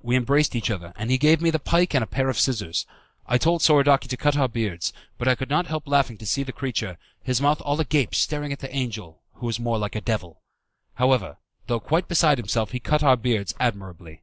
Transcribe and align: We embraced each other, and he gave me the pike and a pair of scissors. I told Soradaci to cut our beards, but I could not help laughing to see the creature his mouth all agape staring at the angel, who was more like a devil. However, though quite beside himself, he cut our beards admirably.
We 0.00 0.16
embraced 0.16 0.56
each 0.56 0.70
other, 0.70 0.94
and 0.96 1.10
he 1.10 1.18
gave 1.18 1.42
me 1.42 1.50
the 1.50 1.58
pike 1.58 1.92
and 1.94 2.02
a 2.02 2.06
pair 2.06 2.30
of 2.30 2.38
scissors. 2.40 2.86
I 3.26 3.36
told 3.36 3.60
Soradaci 3.60 4.08
to 4.08 4.16
cut 4.16 4.34
our 4.34 4.48
beards, 4.48 4.94
but 5.18 5.28
I 5.28 5.34
could 5.34 5.50
not 5.50 5.66
help 5.66 5.86
laughing 5.86 6.16
to 6.16 6.24
see 6.24 6.42
the 6.42 6.50
creature 6.54 6.96
his 7.22 7.42
mouth 7.42 7.60
all 7.60 7.78
agape 7.78 8.14
staring 8.14 8.54
at 8.54 8.60
the 8.60 8.74
angel, 8.74 9.20
who 9.34 9.44
was 9.44 9.60
more 9.60 9.76
like 9.76 9.94
a 9.94 10.00
devil. 10.00 10.40
However, 10.94 11.36
though 11.66 11.78
quite 11.80 12.08
beside 12.08 12.38
himself, 12.38 12.70
he 12.70 12.80
cut 12.80 13.02
our 13.02 13.18
beards 13.18 13.54
admirably. 13.60 14.22